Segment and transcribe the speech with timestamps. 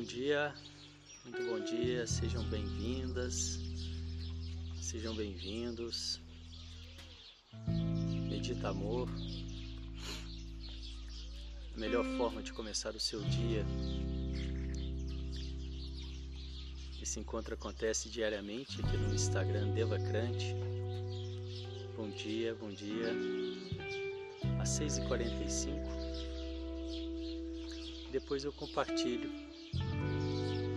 [0.00, 0.54] Bom dia,
[1.26, 3.60] muito bom dia, sejam bem-vindas,
[4.80, 6.18] sejam bem-vindos.
[8.26, 9.10] Medita amor.
[11.74, 13.62] A melhor forma de começar o seu dia.
[17.02, 20.56] Esse encontro acontece diariamente aqui no Instagram Devacrante.
[21.94, 23.12] Bom dia, bom dia.
[24.58, 25.74] Às 6h45.
[28.10, 29.49] Depois eu compartilho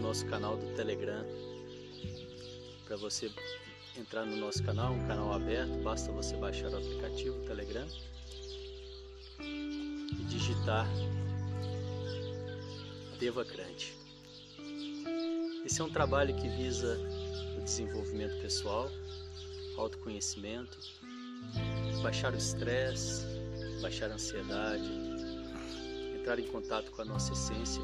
[0.04, 1.26] nosso canal do Telegram.
[2.86, 3.32] Para você
[3.98, 7.88] entrar no nosso canal, um canal aberto, basta você baixar o aplicativo Telegram
[9.40, 10.86] e digitar
[13.18, 13.98] Devacrante.
[15.66, 17.00] Esse é um trabalho que visa
[17.58, 18.90] o desenvolvimento pessoal,
[19.78, 20.78] autoconhecimento,
[22.04, 23.26] baixar o estresse,
[23.82, 24.92] baixar a ansiedade,
[26.20, 27.82] entrar em contato com a nossa essência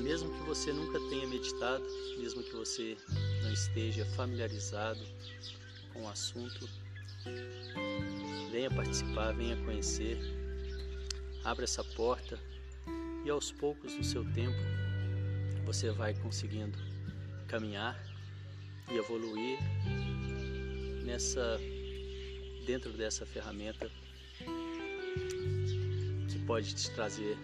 [0.00, 1.84] mesmo que você nunca tenha meditado,
[2.18, 2.96] mesmo que você
[3.42, 5.00] não esteja familiarizado
[5.92, 6.68] com o assunto,
[8.50, 10.18] venha participar, venha conhecer,
[11.44, 12.38] abra essa porta
[13.24, 14.56] e aos poucos no seu tempo
[15.64, 16.78] você vai conseguindo
[17.46, 17.98] caminhar
[18.90, 19.58] e evoluir
[21.04, 21.58] nessa
[22.66, 23.90] dentro dessa ferramenta
[26.28, 27.36] que pode te trazer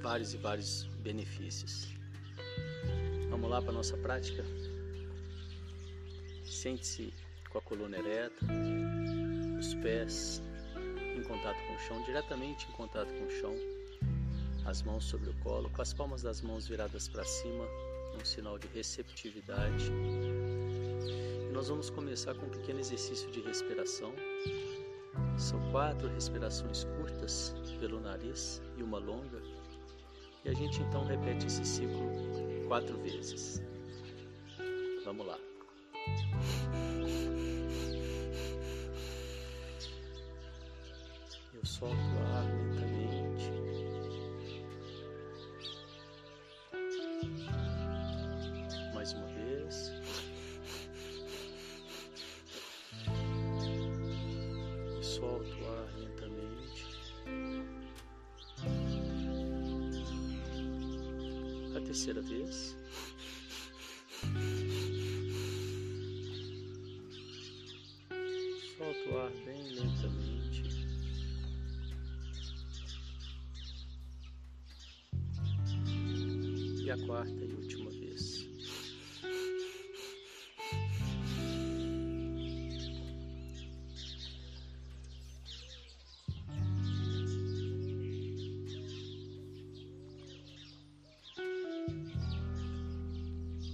[0.00, 1.88] vários e vários benefícios.
[3.28, 4.42] Vamos lá para a nossa prática?
[6.46, 7.12] Sente-se
[7.50, 8.46] com a coluna ereta,
[9.60, 10.42] os pés
[11.14, 13.54] em contato com o chão, diretamente em contato com o chão,
[14.64, 17.66] as mãos sobre o colo, com as palmas das mãos viradas para cima,
[18.18, 19.90] um sinal de receptividade.
[21.48, 24.14] E nós vamos começar com um pequeno exercício de respiração.
[25.36, 29.40] São quatro respirações curtas pelo nariz e uma longa
[30.44, 32.10] e a gente então repete esse ciclo
[32.68, 33.62] quatro vezes.
[35.04, 35.38] Vamos lá.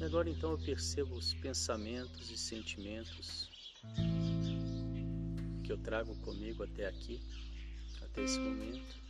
[0.01, 3.51] E agora então eu percebo os pensamentos e sentimentos
[5.63, 7.21] que eu trago comigo até aqui,
[8.01, 9.10] até esse momento.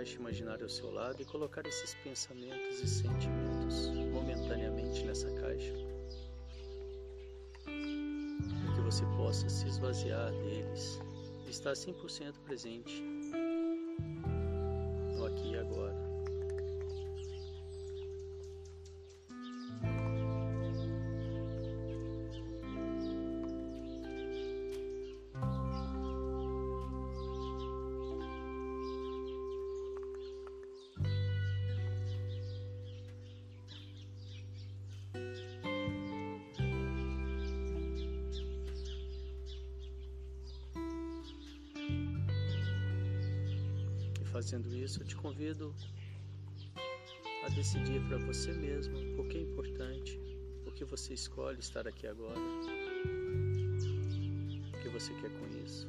[0.00, 5.74] Caixa imaginária ao seu lado e colocar esses pensamentos e sentimentos momentaneamente nessa caixa.
[7.64, 10.98] Para que você possa se esvaziar deles
[11.46, 13.09] e estar 100% presente
[44.40, 45.74] fazendo isso, eu te convido
[47.44, 50.18] a decidir para você mesmo o que é importante,
[50.66, 52.40] o que você escolhe estar aqui agora,
[54.72, 55.86] o que você quer com isso.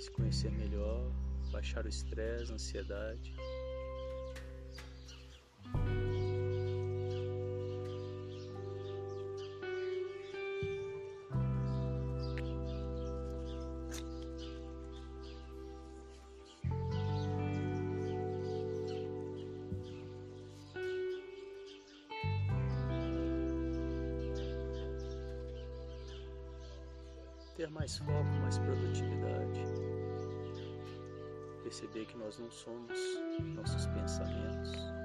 [0.00, 1.08] Se conhecer melhor,
[1.52, 3.32] baixar o estresse, a ansiedade.
[27.60, 29.60] Ter mais foco, mais produtividade.
[31.62, 32.98] Perceber que nós não somos
[33.54, 34.99] nossos pensamentos.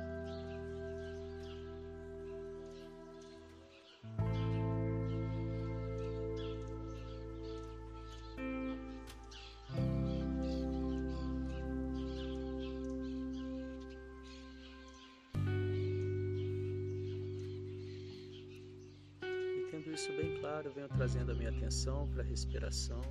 [21.46, 23.02] Minha atenção para a respiração.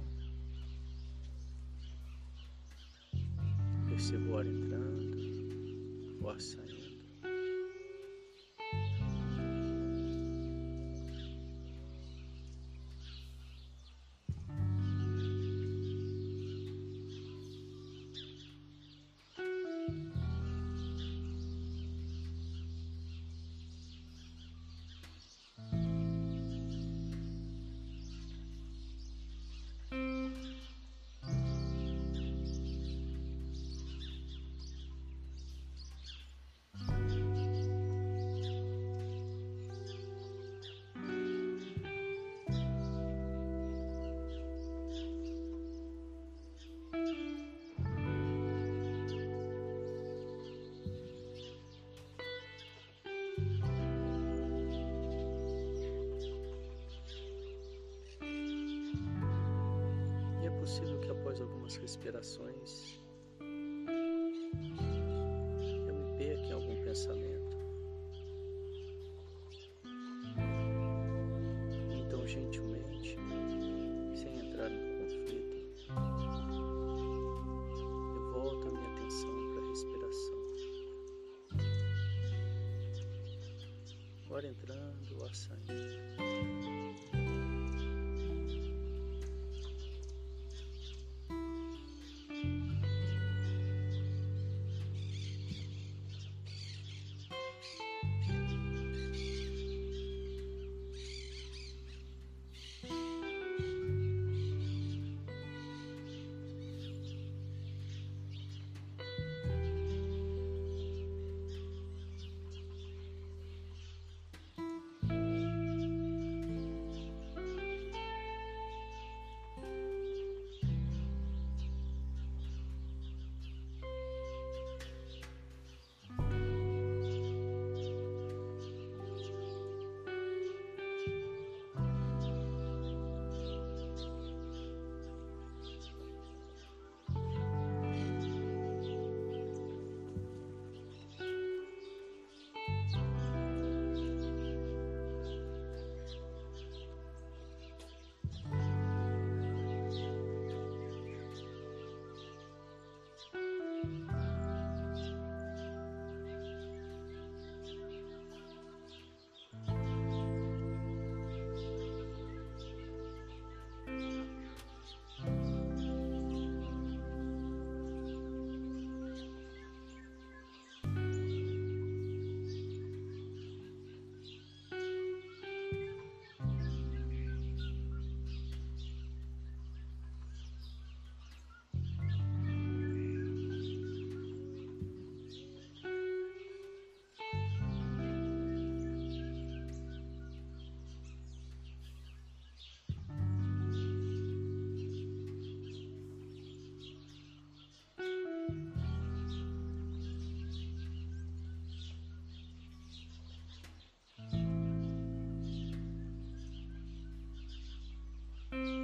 [61.43, 63.01] Algumas respirações
[65.87, 67.57] eu me perca em algum pensamento.
[71.91, 73.17] Então, gentilmente,
[74.15, 75.57] sem entrar em conflito,
[78.17, 80.45] eu volto a minha atenção para a respiração.
[84.37, 86.04] Ar entrando, ar saindo.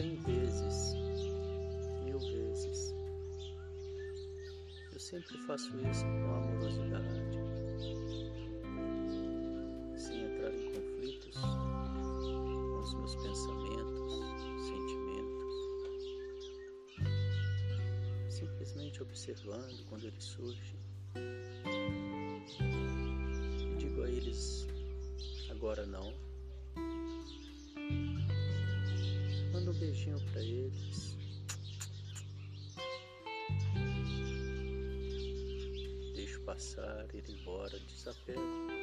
[0.00, 0.94] cem vezes,
[2.04, 2.94] mil vezes.
[4.92, 7.38] Eu sempre faço isso com amorosidade,
[9.96, 14.12] sem entrar em conflitos com os meus pensamentos,
[14.68, 15.54] sentimentos,
[18.30, 20.79] simplesmente observando quando eles surgem.
[25.70, 26.12] agora não.
[29.52, 31.16] Manda um beijinho para eles.
[36.16, 38.79] Deixa passar, ir embora, desapego.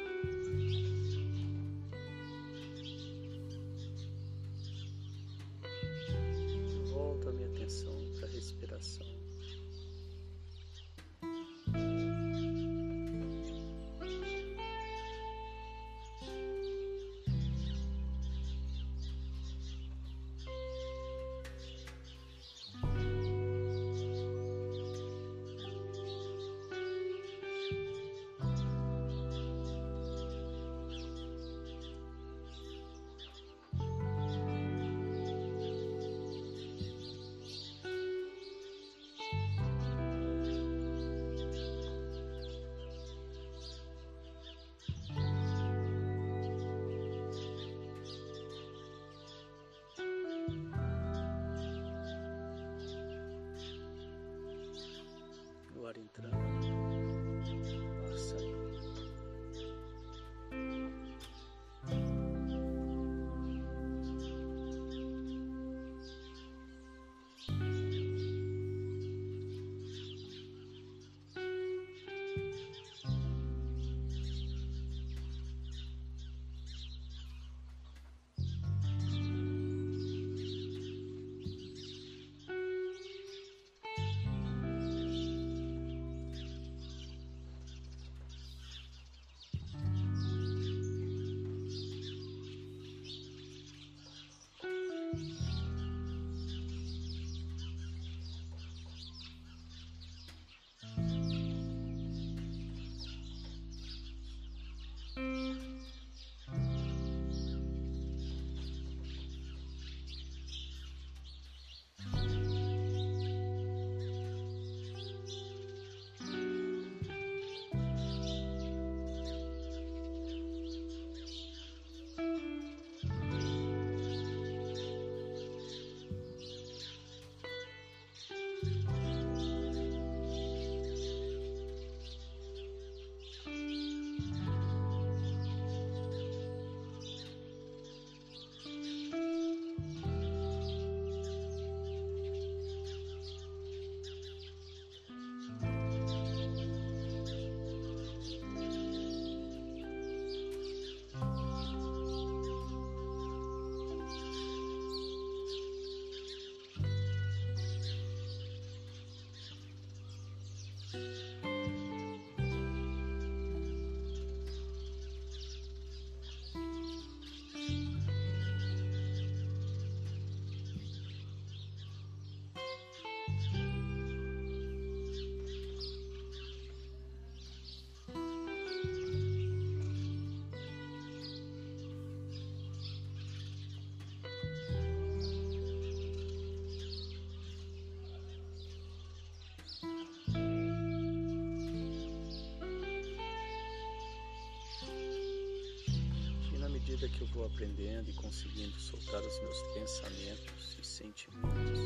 [196.98, 201.78] Medida que eu vou aprendendo e conseguindo soltar os meus pensamentos e sentimentos,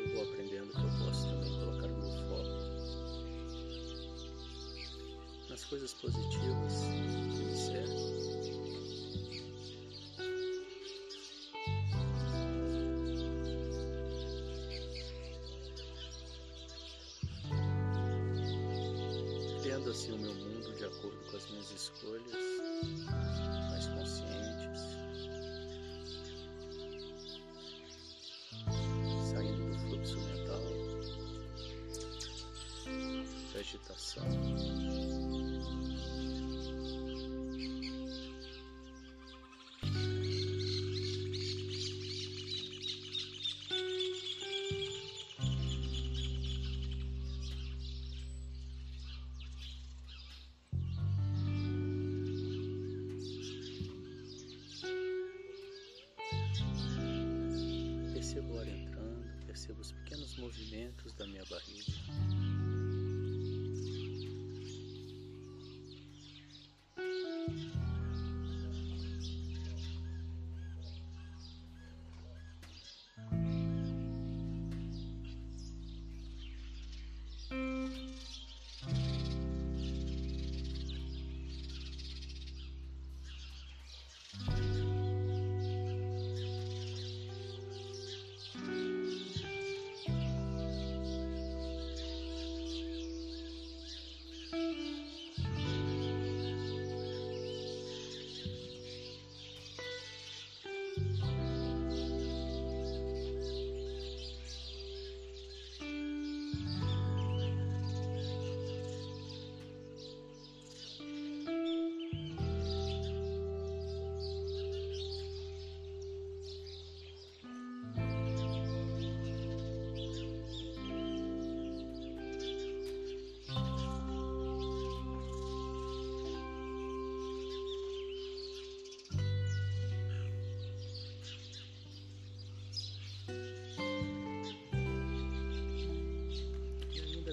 [0.00, 2.56] eu vou aprendendo que eu posso também colocar o meu foco
[5.50, 6.91] nas coisas positivas
[19.92, 22.32] assim o meu mundo de acordo com as minhas escolhas,
[23.68, 24.80] mais conscientes,
[29.30, 30.62] saindo do fluxo mental,
[33.52, 34.91] da agitação.
[60.42, 61.91] Movimentos da minha barriga.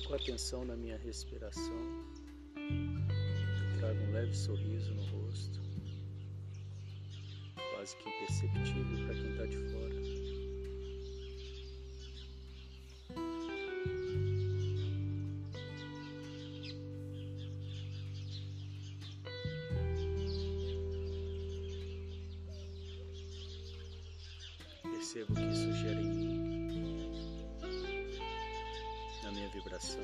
[0.10, 1.80] Com atenção na minha respiração,
[3.78, 5.60] trago um leve sorriso no rosto,
[7.76, 9.96] quase que imperceptível para quem está de fora.
[24.82, 26.29] Percebo que isso gera em mim,
[29.60, 30.00] vibração,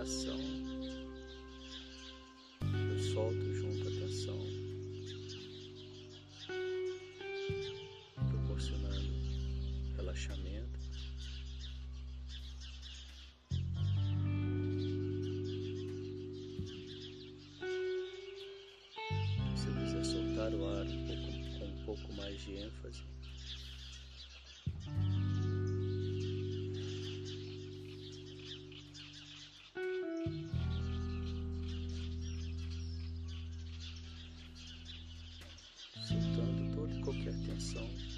[0.00, 0.40] cada expiração
[2.62, 4.46] eu solto junto a tensão,
[8.28, 9.10] proporcionando
[9.96, 10.80] relaxamento.
[19.56, 23.02] Se eu quiser soltar o ar um pouco, com um pouco mais de ênfase,
[37.60, 38.09] e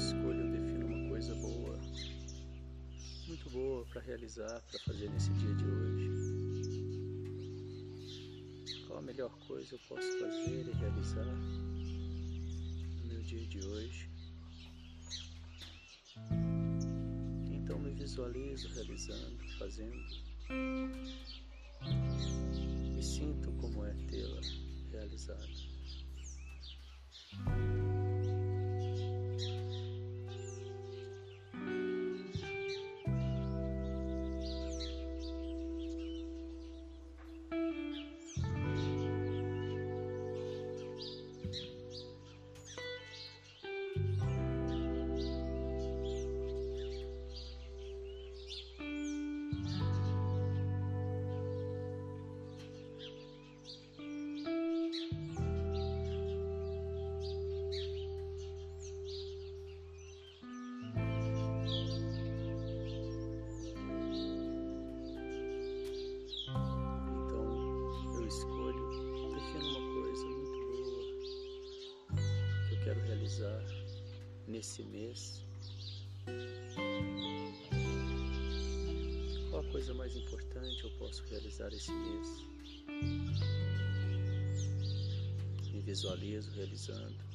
[0.00, 1.78] escolho, eu defino uma coisa boa,
[3.28, 6.10] muito boa para realizar, para fazer nesse dia de hoje.
[8.86, 11.26] Qual a melhor coisa eu posso fazer e realizar
[13.02, 14.08] no meu dia de hoje?
[17.50, 20.02] Então me visualizo realizando, fazendo.
[22.98, 23.02] E
[73.30, 73.70] realizado.
[74.48, 75.44] nesse mês?
[79.50, 82.28] Qual a coisa mais importante eu posso realizar esse mês?
[85.72, 87.29] Me visualizo realizando.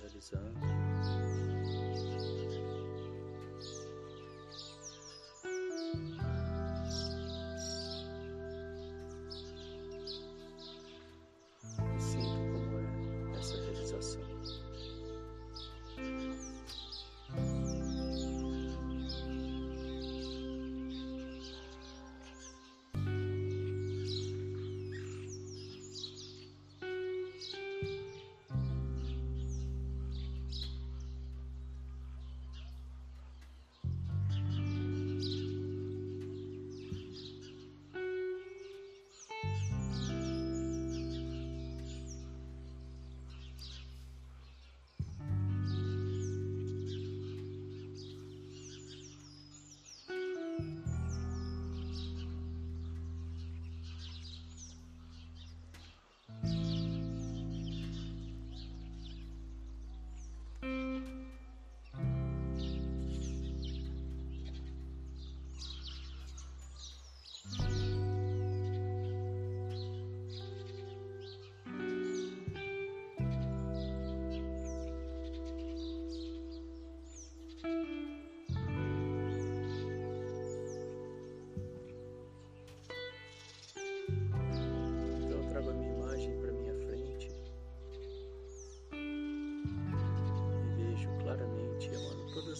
[0.00, 1.51] Realizando.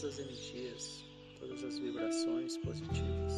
[0.02, 1.04] Todas as energias,
[1.38, 3.32] todas as vibrações positivas.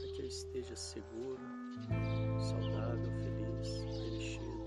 [0.00, 1.38] Para que eu esteja seguro,
[2.40, 4.66] saudável, feliz, preenchido,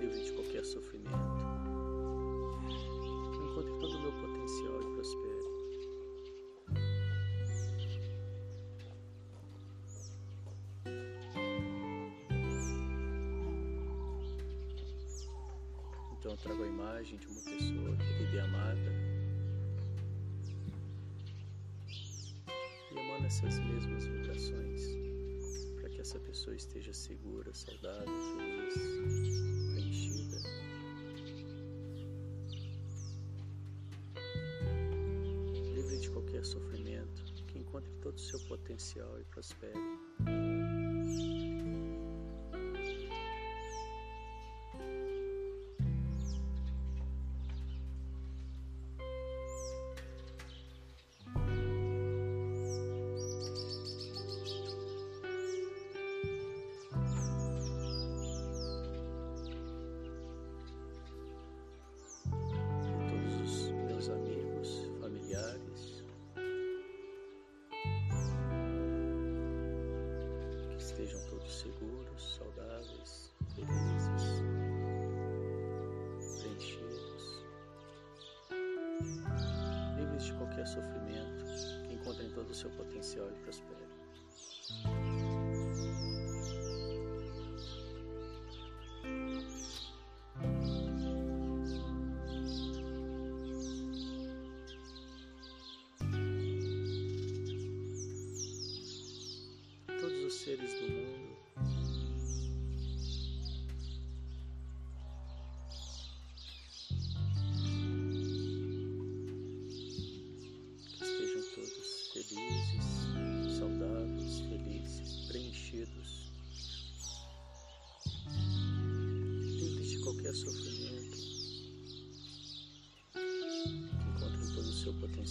[0.00, 1.16] livre de qualquer sofrimento.
[3.32, 4.77] Que encontre todo o meu potencial
[16.28, 18.92] Então eu trago a imagem de uma pessoa querida e amada
[22.92, 24.82] e emana essas mesmas vibrações
[25.80, 28.74] para que essa pessoa esteja segura, saudável, feliz,
[29.72, 30.38] preenchida.
[35.74, 40.07] Livre de qualquer sofrimento, que encontre todo o seu potencial e prospere.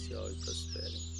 [0.08, 1.18] Potencial e prosperem.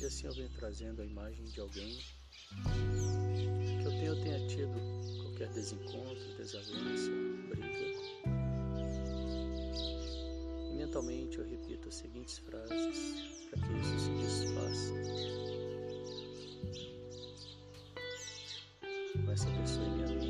[0.00, 4.72] E assim eu venho trazendo a imagem de alguém que eu tenha, eu tenha tido
[5.22, 7.10] qualquer desencontro, desavença,
[7.48, 7.88] briga.
[10.70, 15.57] E mentalmente eu repito as seguintes frases para que isso se desfaça.
[19.38, 20.27] Essa pessoa mente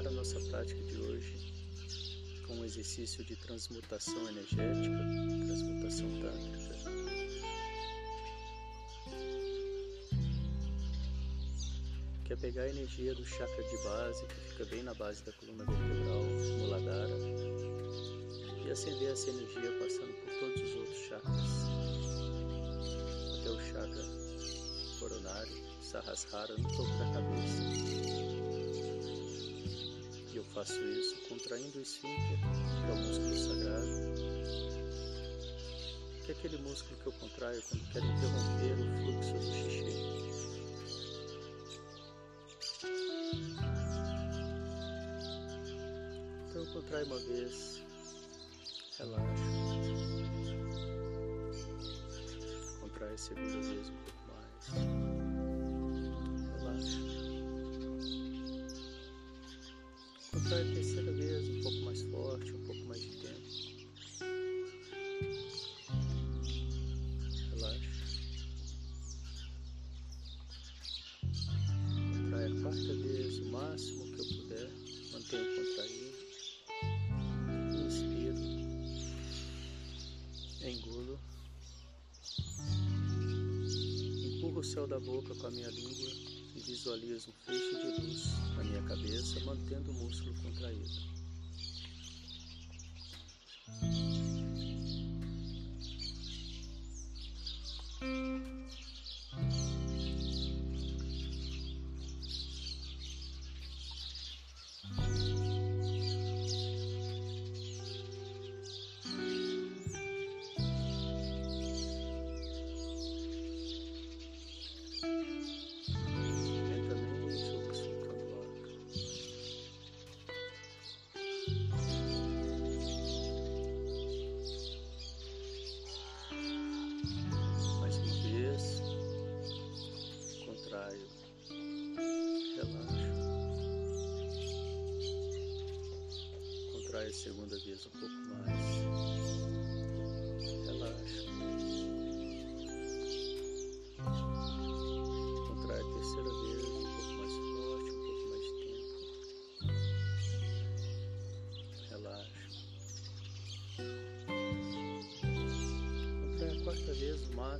[0.00, 1.52] terminar a nossa prática de hoje
[2.46, 4.96] com um exercício de transmutação energética,
[5.46, 6.70] transmutação tântrica.
[12.24, 15.32] Que é pegar a energia do chakra de base, que fica bem na base da
[15.32, 16.22] coluna vertebral,
[16.58, 17.16] Muladhara,
[18.64, 21.50] e acender essa energia passando por todos os outros chakras,
[23.40, 24.04] até o chakra
[24.98, 28.29] coronário, Sahasrara, no topo da cabeça.
[30.40, 33.86] Eu faço isso contraindo o esfíncter, que é o músculo sagrado,
[36.24, 39.84] que é aquele músculo que eu contraio quando quero interromper o fluxo do xixi.
[46.48, 47.82] Então eu contraio uma vez,
[48.96, 49.44] relaxo.
[52.80, 54.99] Contrai a segunda vez um pouco mais.
[84.60, 86.10] O céu da boca com a minha língua
[86.54, 88.24] e visualizo um feixe de luz
[88.58, 91.19] na minha cabeça, mantendo o músculo contraído.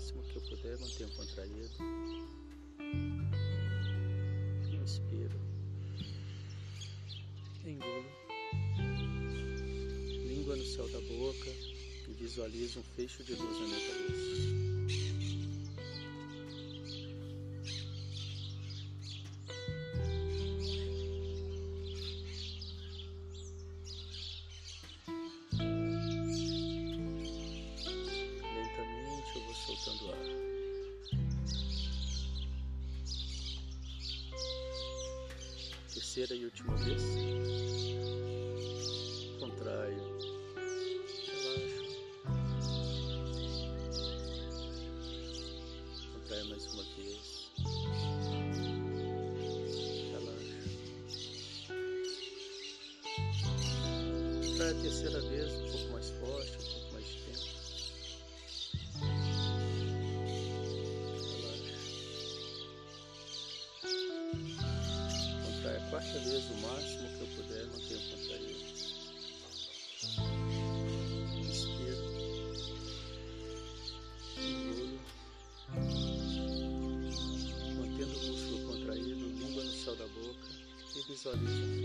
[0.00, 1.70] máximo que eu puder, mantenho contraído.
[4.82, 5.38] Inspiro.
[7.66, 8.10] Engulo.
[10.26, 11.50] Língua no céu da boca
[12.08, 14.69] e visualizo um fecho de luz na minha cabeça.
[54.90, 57.60] Terceira vez, um pouco mais forte, um pouco mais de tempo.
[65.90, 68.64] quarta vez o máximo que eu puder, mantenho contraído.
[71.40, 72.04] Inspiro.
[74.38, 75.00] Engulo.
[77.76, 80.48] Mantendo o músculo contraído, língua no céu da boca
[80.96, 81.79] e visualizo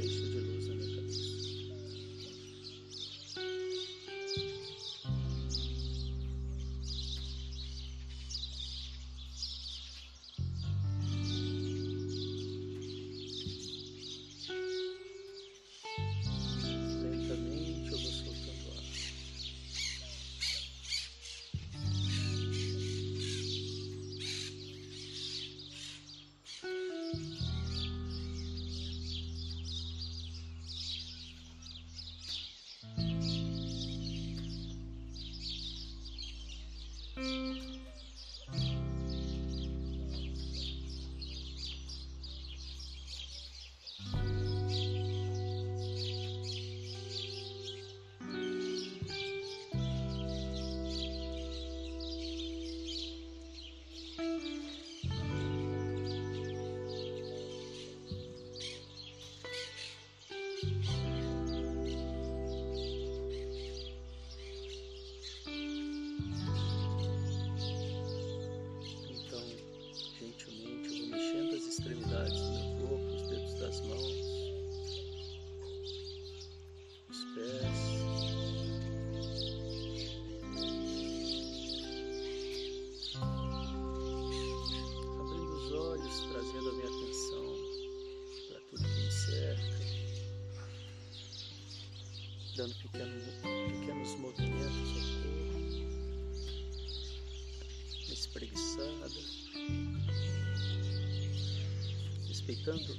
[102.66, 102.98] respeitando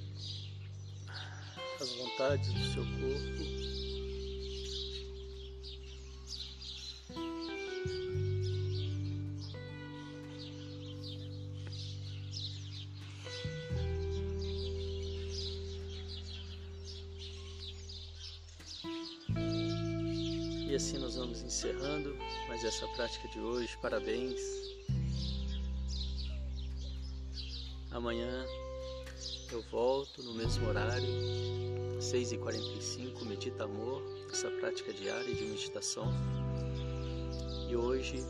[1.80, 3.56] as vontades do seu corpo.
[20.68, 22.16] E assim nós vamos encerrando
[22.48, 23.76] mais essa prática de hoje.
[23.80, 24.40] Parabéns.
[27.90, 28.46] Amanhã
[29.54, 31.06] eu volto no mesmo horário,
[31.98, 36.12] 6h45, Medita Amor, essa prática diária de meditação.
[37.68, 38.24] E hoje,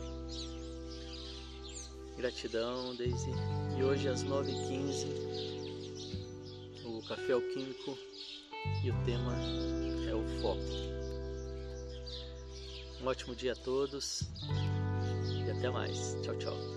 [2.17, 3.31] gratidão, Daisy.
[3.77, 5.07] E hoje às 9h15,
[6.85, 7.97] o Café Alquímico
[8.83, 9.33] e o tema
[10.09, 10.61] é o foco.
[13.01, 14.23] Um ótimo dia a todos
[15.45, 16.17] e até mais.
[16.21, 16.76] Tchau, tchau.